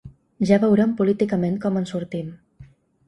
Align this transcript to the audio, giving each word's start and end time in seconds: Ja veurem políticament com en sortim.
Ja 0.51 0.57
veurem 0.63 0.95
políticament 1.01 1.59
com 1.67 1.81
en 1.83 1.89
sortim. 1.93 2.33